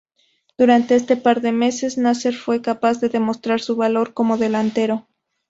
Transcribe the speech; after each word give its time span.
Durante 0.57 0.95
este 0.95 1.15
par 1.15 1.41
de 1.41 1.51
meses, 1.51 1.99
Nasser 1.99 2.33
fue 2.33 2.63
capaz 2.63 2.99
de 3.01 3.09
demostrar 3.09 3.61
su 3.61 3.75
valor 3.75 4.15
como 4.15 4.37
delantero. 4.39 5.07